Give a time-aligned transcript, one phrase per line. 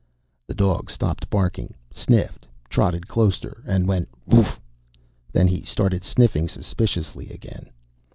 [0.47, 4.57] The dog stopped barking, sniffed, trotted closer, and went "Rrrooff!"
[5.31, 7.69] Then he started sniffing suspiciously again.